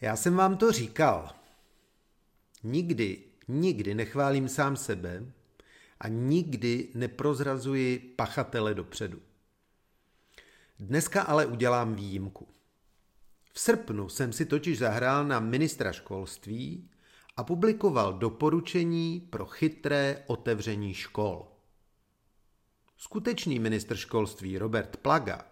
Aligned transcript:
Já 0.00 0.16
jsem 0.16 0.36
vám 0.36 0.56
to 0.56 0.72
říkal. 0.72 1.30
Nikdy, 2.62 3.22
nikdy 3.48 3.94
nechválím 3.94 4.48
sám 4.48 4.76
sebe 4.76 5.32
a 6.00 6.08
nikdy 6.08 6.88
neprozrazuji 6.94 7.98
pachatele 7.98 8.74
dopředu. 8.74 9.20
Dneska 10.78 11.22
ale 11.22 11.46
udělám 11.46 11.94
výjimku. 11.94 12.48
V 13.52 13.60
srpnu 13.60 14.08
jsem 14.08 14.32
si 14.32 14.46
totiž 14.46 14.78
zahrál 14.78 15.24
na 15.24 15.40
ministra 15.40 15.92
školství 15.92 16.90
a 17.36 17.44
publikoval 17.44 18.12
doporučení 18.12 19.20
pro 19.20 19.46
chytré 19.46 20.24
otevření 20.26 20.94
škol. 20.94 21.46
Skutečný 22.96 23.58
ministr 23.58 23.96
školství 23.96 24.58
Robert 24.58 24.96
Plaga 24.96 25.46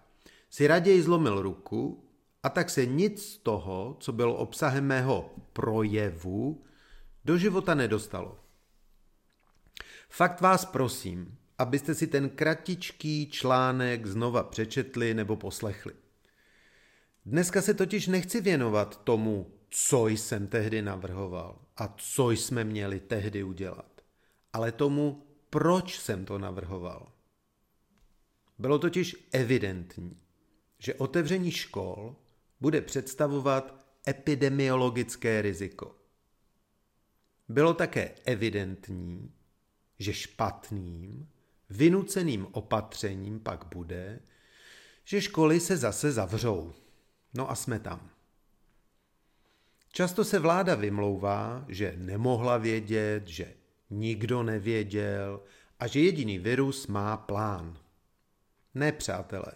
si 0.50 0.66
raději 0.66 1.02
zlomil 1.02 1.42
ruku 1.42 2.07
a 2.42 2.48
tak 2.48 2.70
se 2.70 2.86
nic 2.86 3.26
z 3.26 3.38
toho, 3.38 3.96
co 4.00 4.12
bylo 4.12 4.36
obsahem 4.36 4.86
mého 4.86 5.34
projevu, 5.52 6.64
do 7.24 7.38
života 7.38 7.74
nedostalo. 7.74 8.38
Fakt 10.08 10.40
vás 10.40 10.64
prosím, 10.64 11.38
abyste 11.58 11.94
si 11.94 12.06
ten 12.06 12.30
kratičký 12.30 13.30
článek 13.30 14.06
znova 14.06 14.42
přečetli 14.42 15.14
nebo 15.14 15.36
poslechli. 15.36 15.94
Dneska 17.26 17.62
se 17.62 17.74
totiž 17.74 18.06
nechci 18.06 18.40
věnovat 18.40 19.04
tomu, 19.04 19.52
co 19.70 20.08
jsem 20.08 20.46
tehdy 20.46 20.82
navrhoval 20.82 21.58
a 21.76 21.94
co 21.96 22.30
jsme 22.30 22.64
měli 22.64 23.00
tehdy 23.00 23.42
udělat, 23.42 24.00
ale 24.52 24.72
tomu, 24.72 25.26
proč 25.50 25.98
jsem 25.98 26.24
to 26.24 26.38
navrhoval. 26.38 27.12
Bylo 28.58 28.78
totiž 28.78 29.28
evidentní, 29.32 30.20
že 30.78 30.94
otevření 30.94 31.50
škol 31.50 32.16
bude 32.60 32.80
představovat 32.80 33.86
epidemiologické 34.08 35.42
riziko. 35.42 35.96
Bylo 37.48 37.74
také 37.74 38.14
evidentní, 38.24 39.32
že 39.98 40.12
špatným, 40.12 41.28
vynuceným 41.70 42.46
opatřením 42.52 43.40
pak 43.40 43.64
bude, 43.74 44.20
že 45.04 45.20
školy 45.20 45.60
se 45.60 45.76
zase 45.76 46.12
zavřou. 46.12 46.74
No 47.34 47.50
a 47.50 47.54
jsme 47.54 47.80
tam. 47.80 48.10
Často 49.92 50.24
se 50.24 50.38
vláda 50.38 50.74
vymlouvá, 50.74 51.64
že 51.68 51.94
nemohla 51.96 52.56
vědět, 52.56 53.26
že 53.26 53.54
nikdo 53.90 54.42
nevěděl 54.42 55.42
a 55.78 55.86
že 55.86 56.00
jediný 56.00 56.38
virus 56.38 56.86
má 56.86 57.16
plán. 57.16 57.78
Ne, 58.74 58.92
přátelé, 58.92 59.52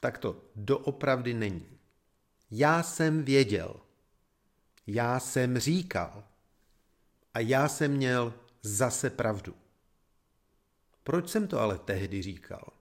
tak 0.00 0.18
to 0.18 0.44
doopravdy 0.56 1.34
není. 1.34 1.75
Já 2.50 2.82
jsem 2.82 3.24
věděl. 3.24 3.80
Já 4.86 5.20
jsem 5.20 5.58
říkal. 5.58 6.24
A 7.34 7.40
já 7.40 7.68
jsem 7.68 7.92
měl 7.92 8.34
zase 8.62 9.10
pravdu. 9.10 9.54
Proč 11.02 11.28
jsem 11.28 11.48
to 11.48 11.60
ale 11.60 11.78
tehdy 11.78 12.22
říkal? 12.22 12.72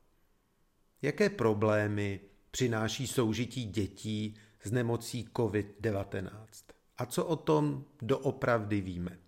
Jaké 1.02 1.30
problémy 1.30 2.20
přináší 2.52 3.08
soužití 3.08 3.66
dětí 3.66 4.36
s 4.64 4.72
nemocí 4.72 5.30
COVID-19? 5.34 6.48
A 6.98 7.06
co 7.06 7.26
o 7.26 7.36
tom 7.36 7.86
doopravdy 8.02 8.82
víme? 8.82 9.20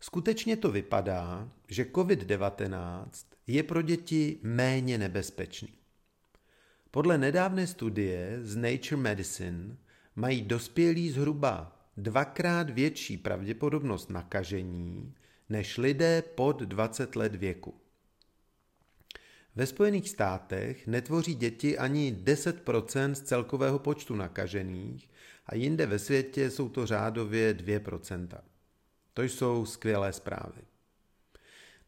Skutečně 0.00 0.56
to 0.56 0.70
vypadá, 0.70 1.48
že 1.68 1.84
COVID-19 1.84 3.08
je 3.46 3.62
pro 3.62 3.82
děti 3.82 4.38
méně 4.42 4.98
nebezpečný. 4.98 5.81
Podle 6.94 7.18
nedávné 7.18 7.66
studie 7.66 8.38
z 8.42 8.56
Nature 8.56 8.96
Medicine 8.96 9.76
mají 10.16 10.42
dospělí 10.42 11.10
zhruba 11.10 11.78
dvakrát 11.96 12.70
větší 12.70 13.16
pravděpodobnost 13.16 14.10
nakažení 14.10 15.14
než 15.48 15.78
lidé 15.78 16.22
pod 16.22 16.62
20 16.62 17.16
let 17.16 17.34
věku. 17.34 17.74
Ve 19.54 19.66
Spojených 19.66 20.08
státech 20.08 20.86
netvoří 20.86 21.34
děti 21.34 21.78
ani 21.78 22.16
10% 22.24 23.12
z 23.12 23.22
celkového 23.22 23.78
počtu 23.78 24.14
nakažených 24.14 25.10
a 25.46 25.54
jinde 25.54 25.86
ve 25.86 25.98
světě 25.98 26.50
jsou 26.50 26.68
to 26.68 26.86
řádově 26.86 27.54
2% 27.54 28.28
To 29.14 29.22
jsou 29.22 29.66
skvělé 29.66 30.12
zprávy. 30.12 30.62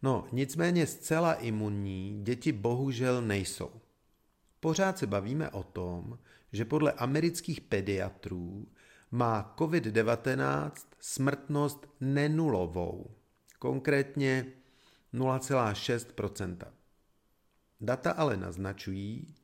No, 0.03 0.29
nicméně 0.33 0.87
zcela 0.87 1.35
imunní 1.35 2.21
děti 2.23 2.53
bohužel 2.53 3.23
nejsou. 3.23 3.84
Pořád 4.65 4.99
se 4.99 5.07
bavíme 5.07 5.51
o 5.51 5.63
tom, 5.63 6.19
že 6.53 6.65
podle 6.65 6.93
amerických 6.93 7.61
pediatrů 7.61 8.69
má 9.11 9.55
COVID-19 9.59 10.73
smrtnost 11.01 11.87
nenulovou, 12.01 13.17
konkrétně 13.59 14.47
0,6% 15.15 16.57
Data 17.81 18.11
ale 18.11 18.37
naznačují, 18.37 19.35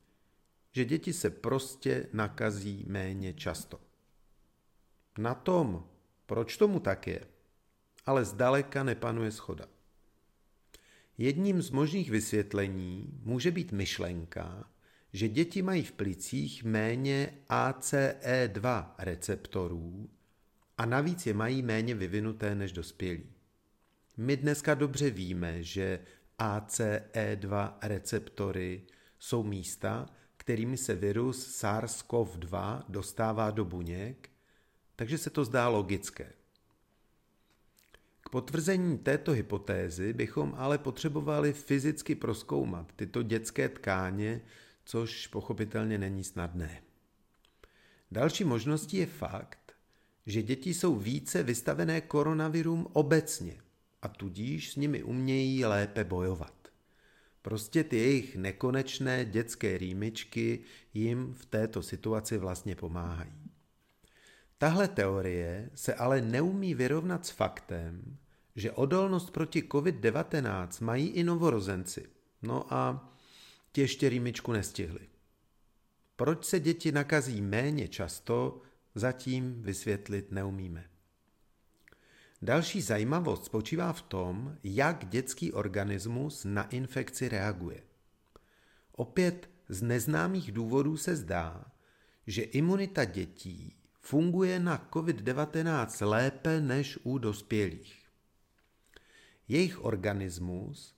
že 0.71 0.85
děti 0.85 1.13
se 1.13 1.29
prostě 1.29 2.07
nakazí 2.13 2.85
méně 2.87 3.33
často. 3.33 3.79
Na 5.17 5.33
tom, 5.35 5.89
proč 6.25 6.57
tomu 6.57 6.79
tak 6.79 7.07
je, 7.07 7.27
ale 8.05 8.25
zdaleka 8.25 8.83
nepanuje 8.83 9.31
schoda. 9.31 9.65
Jedním 11.17 11.61
z 11.61 11.69
možných 11.69 12.11
vysvětlení 12.11 13.19
může 13.23 13.51
být 13.51 13.71
myšlenka, 13.71 14.70
že 15.13 15.29
děti 15.29 15.61
mají 15.61 15.83
v 15.83 15.91
plicích 15.91 16.63
méně 16.63 17.33
ACE2 17.49 18.91
receptorů 18.97 20.09
a 20.77 20.85
navíc 20.85 21.25
je 21.25 21.33
mají 21.33 21.61
méně 21.61 21.95
vyvinuté 21.95 22.55
než 22.55 22.71
dospělí. 22.71 23.23
My 24.17 24.37
dneska 24.37 24.73
dobře 24.73 25.09
víme, 25.09 25.63
že 25.63 25.99
ACE2 26.39 27.73
receptory 27.81 28.81
jsou 29.19 29.43
místa, 29.43 30.09
kterými 30.37 30.77
se 30.77 30.95
virus 30.95 31.61
SARS-CoV-2 31.61 32.83
dostává 32.89 33.51
do 33.51 33.65
buněk, 33.65 34.29
takže 34.95 35.17
se 35.17 35.29
to 35.29 35.45
zdá 35.45 35.67
logické. 35.67 36.33
K 38.21 38.29
potvrzení 38.29 38.97
této 38.97 39.31
hypotézy 39.31 40.13
bychom 40.13 40.53
ale 40.57 40.77
potřebovali 40.77 41.53
fyzicky 41.53 42.15
proskoumat 42.15 42.93
tyto 42.95 43.23
dětské 43.23 43.69
tkáně 43.69 44.41
což 44.91 45.27
pochopitelně 45.27 45.97
není 45.97 46.23
snadné. 46.23 46.81
Další 48.11 48.43
možností 48.43 48.97
je 48.97 49.05
fakt, 49.05 49.73
že 50.25 50.43
děti 50.43 50.73
jsou 50.73 50.95
více 50.95 51.43
vystavené 51.43 52.01
koronavirům 52.01 52.87
obecně 52.93 53.61
a 54.01 54.07
tudíž 54.07 54.71
s 54.71 54.75
nimi 54.75 55.03
umějí 55.03 55.65
lépe 55.65 56.03
bojovat. 56.03 56.67
Prostě 57.41 57.83
ty 57.83 57.97
jejich 57.97 58.35
nekonečné 58.35 59.25
dětské 59.25 59.77
rýmičky 59.77 60.59
jim 60.93 61.33
v 61.33 61.45
této 61.45 61.83
situaci 61.83 62.37
vlastně 62.37 62.75
pomáhají. 62.75 63.51
Tahle 64.57 64.87
teorie 64.87 65.69
se 65.75 65.93
ale 65.93 66.21
neumí 66.21 66.73
vyrovnat 66.73 67.25
s 67.25 67.29
faktem, 67.29 68.17
že 68.55 68.71
odolnost 68.71 69.31
proti 69.31 69.61
COVID-19 69.61 70.85
mají 70.85 71.07
i 71.07 71.23
novorozenci. 71.23 72.09
No 72.41 72.73
a 72.73 73.10
ti 73.71 73.81
ještě 73.81 74.09
rýmičku 74.09 74.51
nestihli. 74.51 75.09
Proč 76.15 76.45
se 76.45 76.59
děti 76.59 76.91
nakazí 76.91 77.41
méně 77.41 77.87
často, 77.87 78.61
zatím 78.95 79.61
vysvětlit 79.61 80.31
neumíme. 80.31 80.89
Další 82.41 82.81
zajímavost 82.81 83.45
spočívá 83.45 83.93
v 83.93 84.01
tom, 84.01 84.57
jak 84.63 85.09
dětský 85.09 85.53
organismus 85.53 86.45
na 86.45 86.63
infekci 86.63 87.29
reaguje. 87.29 87.83
Opět 88.91 89.49
z 89.69 89.81
neznámých 89.81 90.51
důvodů 90.51 90.97
se 90.97 91.15
zdá, 91.15 91.65
že 92.27 92.41
imunita 92.41 93.05
dětí 93.05 93.75
funguje 93.99 94.59
na 94.59 94.89
COVID-19 94.91 96.07
lépe 96.09 96.61
než 96.61 96.99
u 97.03 97.17
dospělých. 97.17 98.05
Jejich 99.47 99.85
organismus 99.85 100.95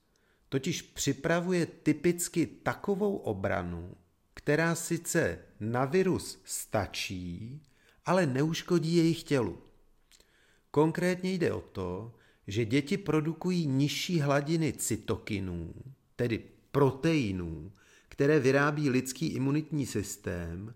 totiž 0.54 0.82
připravuje 0.82 1.66
typicky 1.66 2.46
takovou 2.46 3.16
obranu, 3.16 3.96
která 4.34 4.76
sice 4.76 5.40
na 5.60 5.86
virus 5.86 6.42
stačí, 6.46 7.62
ale 8.06 8.26
neuškodí 8.26 8.96
jejich 8.96 9.24
tělu. 9.24 9.58
Konkrétně 10.72 11.32
jde 11.32 11.54
o 11.54 11.62
to, 11.62 12.16
že 12.48 12.66
děti 12.66 12.98
produkují 12.98 13.68
nižší 13.68 14.20
hladiny 14.20 14.74
cytokinů, 14.74 15.74
tedy 16.16 16.44
proteinů, 16.72 17.72
které 18.10 18.40
vyrábí 18.40 18.90
lidský 18.90 19.28
imunitní 19.28 19.86
systém 19.86 20.74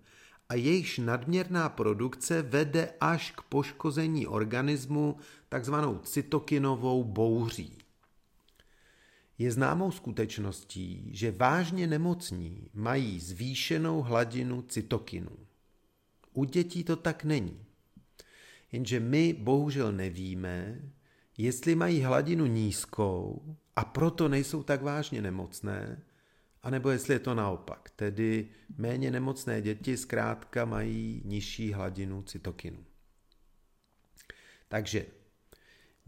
a 0.50 0.56
jejichž 0.56 0.98
nadměrná 0.98 1.70
produkce 1.70 2.42
vede 2.42 2.94
až 3.02 3.32
k 3.32 3.42
poškození 3.42 4.28
organismu 4.28 5.18
takzvanou 5.50 5.98
cytokinovou 5.98 7.04
bouří. 7.04 7.87
Je 9.38 9.52
známou 9.52 9.92
skutečností, 9.92 11.10
že 11.14 11.32
vážně 11.32 11.88
nemocní 11.88 12.70
mají 12.74 13.20
zvýšenou 13.20 14.02
hladinu 14.02 14.62
cytokinů. 14.62 15.38
U 16.34 16.44
dětí 16.44 16.84
to 16.84 16.96
tak 16.96 17.24
není. 17.24 17.66
Jenže 18.72 19.00
my 19.00 19.34
bohužel 19.34 19.92
nevíme, 19.92 20.82
jestli 21.38 21.76
mají 21.76 22.02
hladinu 22.02 22.46
nízkou 22.46 23.56
a 23.76 23.86
proto 23.86 24.28
nejsou 24.28 24.64
tak 24.64 24.82
vážně 24.82 25.22
nemocné, 25.22 26.04
anebo 26.64 26.90
jestli 26.90 27.14
je 27.14 27.20
to 27.20 27.36
naopak, 27.36 27.90
tedy 27.96 28.50
méně 28.78 29.12
nemocné 29.12 29.62
děti 29.62 29.98
zkrátka 29.98 30.66
mají 30.66 31.22
nižší 31.26 31.74
hladinu 31.74 32.22
cytokinu. 32.22 32.86
Takže 34.68 35.06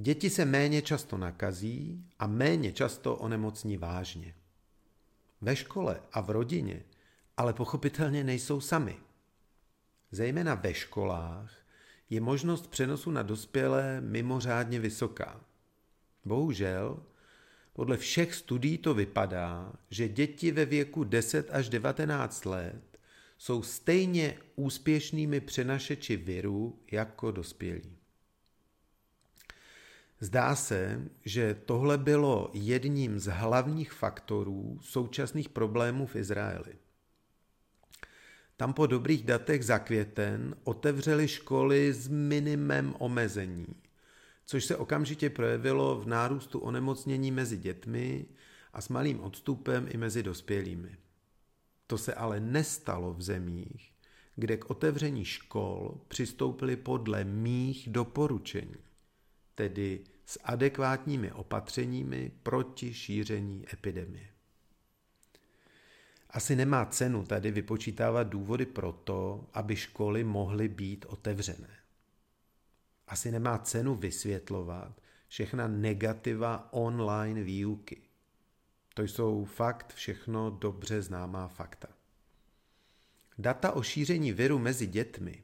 děti 0.01 0.29
se 0.29 0.45
méně 0.45 0.81
často 0.81 1.17
nakazí 1.17 2.05
a 2.19 2.27
méně 2.27 2.71
často 2.71 3.15
onemocní 3.15 3.77
vážně. 3.77 4.35
Ve 5.41 5.55
škole 5.55 6.01
a 6.11 6.21
v 6.21 6.29
rodině 6.29 6.83
ale 7.39 7.53
pochopitelně 7.53 8.23
nejsou 8.23 8.61
sami. 8.61 8.97
Zejména 10.11 10.55
ve 10.55 10.73
školách 10.73 11.53
je 12.09 12.21
možnost 12.21 12.67
přenosu 12.67 13.11
na 13.11 13.23
dospělé 13.23 14.01
mimořádně 14.01 14.79
vysoká. 14.79 15.41
Bohužel, 16.25 17.03
podle 17.73 17.97
všech 17.97 18.35
studií 18.35 18.77
to 18.77 18.93
vypadá, 18.93 19.73
že 19.89 20.09
děti 20.09 20.51
ve 20.51 20.65
věku 20.65 21.03
10 21.03 21.49
až 21.51 21.69
19 21.69 22.45
let 22.45 22.99
jsou 23.37 23.63
stejně 23.63 24.37
úspěšnými 24.55 25.41
přenašeči 25.41 26.17
viru 26.17 26.79
jako 26.91 27.31
dospělí. 27.31 27.98
Zdá 30.19 30.55
se, 30.55 31.09
že 31.25 31.53
tohle 31.65 31.97
bylo 31.97 32.49
jedním 32.53 33.19
z 33.19 33.25
hlavních 33.25 33.91
faktorů 33.91 34.79
současných 34.81 35.49
problémů 35.49 36.05
v 36.05 36.15
Izraeli. 36.15 36.73
Tam 38.57 38.73
po 38.73 38.87
dobrých 38.87 39.23
datech 39.23 39.65
za 39.65 39.79
květen 39.79 40.55
otevřeli 40.63 41.27
školy 41.27 41.93
s 41.93 42.07
minimem 42.07 42.95
omezení, 42.99 43.67
což 44.45 44.65
se 44.65 44.77
okamžitě 44.77 45.29
projevilo 45.29 45.99
v 45.99 46.07
nárůstu 46.07 46.59
onemocnění 46.59 47.31
mezi 47.31 47.57
dětmi 47.57 48.25
a 48.73 48.81
s 48.81 48.89
malým 48.89 49.21
odstupem 49.21 49.87
i 49.89 49.97
mezi 49.97 50.23
dospělými. 50.23 50.97
To 51.87 51.97
se 51.97 52.13
ale 52.13 52.39
nestalo 52.39 53.13
v 53.13 53.21
zemích, 53.21 53.91
kde 54.35 54.57
k 54.57 54.69
otevření 54.69 55.25
škol 55.25 56.01
přistoupili 56.07 56.75
podle 56.75 57.23
mých 57.23 57.89
doporučení, 57.89 58.75
tedy 59.59 60.03
s 60.25 60.39
adekvátními 60.43 61.31
opatřeními 61.31 62.31
proti 62.43 62.93
šíření 62.93 63.65
epidemie. 63.73 64.27
Asi 66.29 66.55
nemá 66.55 66.85
cenu 66.85 67.25
tady 67.25 67.51
vypočítávat 67.51 68.27
důvody 68.27 68.65
pro 68.65 68.91
to, 68.91 69.49
aby 69.53 69.75
školy 69.75 70.23
mohly 70.23 70.67
být 70.67 71.05
otevřené. 71.09 71.77
Asi 73.07 73.31
nemá 73.31 73.57
cenu 73.57 73.95
vysvětlovat 73.95 75.01
všechna 75.27 75.67
negativa 75.67 76.73
online 76.73 77.43
výuky. 77.43 78.01
To 78.93 79.01
jsou 79.01 79.45
fakt 79.45 79.93
všechno 79.93 80.49
dobře 80.49 81.01
známá 81.01 81.47
fakta. 81.47 81.87
Data 83.37 83.71
o 83.71 83.83
šíření 83.83 84.31
viru 84.31 84.59
mezi 84.59 84.87
dětmi, 84.87 85.43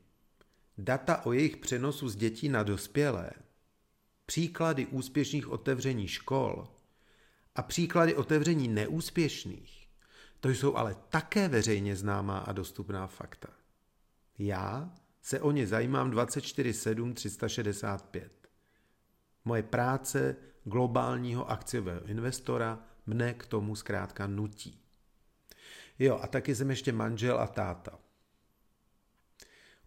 data 0.77 1.25
o 1.25 1.33
jejich 1.33 1.57
přenosu 1.57 2.09
z 2.09 2.15
dětí 2.15 2.49
na 2.49 2.63
dospělé, 2.63 3.31
příklady 4.25 4.85
úspěšných 4.85 5.47
otevření 5.47 6.07
škol 6.07 6.67
a 7.55 7.61
příklady 7.61 8.15
otevření 8.15 8.67
neúspěšných 8.67 9.85
to 10.45 10.49
jsou 10.49 10.75
ale 10.75 10.95
také 11.09 11.47
veřejně 11.47 11.95
známá 11.95 12.37
a 12.37 12.51
dostupná 12.51 13.07
fakta. 13.07 13.47
Já 14.37 14.93
se 15.21 15.41
o 15.41 15.51
ně 15.51 15.67
zajímám 15.67 16.11
24-7 16.11 17.13
365. 17.13 18.49
Moje 19.45 19.63
práce 19.63 20.35
globálního 20.63 21.49
akciového 21.49 22.05
investora 22.05 22.83
mne 23.05 23.33
k 23.33 23.45
tomu 23.45 23.75
zkrátka 23.75 24.27
nutí. 24.27 24.81
Jo, 25.99 26.19
a 26.21 26.27
taky 26.27 26.55
jsem 26.55 26.69
ještě 26.69 26.91
manžel 26.91 27.39
a 27.39 27.47
táta. 27.47 27.99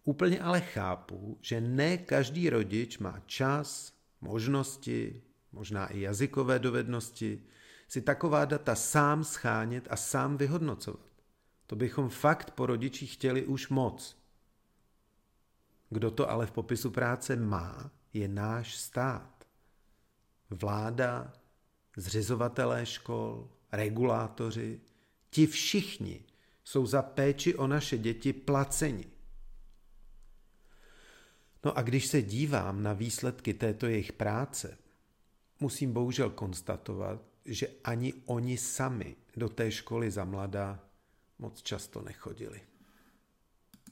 Úplně 0.03 0.39
ale 0.39 0.61
chápu, 0.61 1.37
že 1.41 1.61
ne 1.61 1.97
každý 1.97 2.49
rodič 2.49 2.97
má 2.97 3.19
čas, 3.25 3.93
možnosti, 4.21 5.21
možná 5.51 5.87
i 5.87 5.99
jazykové 5.99 6.59
dovednosti, 6.59 7.43
si 7.87 8.01
taková 8.01 8.45
data 8.45 8.75
sám 8.75 9.23
schánět 9.23 9.87
a 9.89 9.95
sám 9.95 10.37
vyhodnocovat. 10.37 11.09
To 11.67 11.75
bychom 11.75 12.09
fakt 12.09 12.51
po 12.51 12.65
rodiči 12.65 13.07
chtěli 13.07 13.45
už 13.45 13.69
moc. 13.69 14.17
Kdo 15.89 16.11
to 16.11 16.29
ale 16.29 16.45
v 16.45 16.51
popisu 16.51 16.91
práce 16.91 17.35
má, 17.35 17.91
je 18.13 18.27
náš 18.27 18.75
stát. 18.75 19.47
Vláda, 20.49 21.33
zřizovatelé 21.97 22.85
škol, 22.85 23.49
regulátoři, 23.71 24.81
ti 25.29 25.47
všichni 25.47 26.23
jsou 26.63 26.85
za 26.85 27.01
péči 27.01 27.55
o 27.55 27.67
naše 27.67 27.97
děti 27.97 28.33
placeni. 28.33 29.05
No 31.63 31.77
a 31.77 31.81
když 31.81 32.07
se 32.07 32.21
dívám 32.21 32.83
na 32.83 32.93
výsledky 32.93 33.53
této 33.53 33.87
jejich 33.87 34.13
práce, 34.13 34.77
musím 35.59 35.93
bohužel 35.93 36.29
konstatovat, 36.29 37.21
že 37.45 37.67
ani 37.83 38.13
oni 38.25 38.57
sami 38.57 39.15
do 39.37 39.49
té 39.49 39.71
školy 39.71 40.11
za 40.11 40.25
mladá 40.25 40.79
moc 41.39 41.61
často 41.61 42.01
nechodili. 42.01 42.61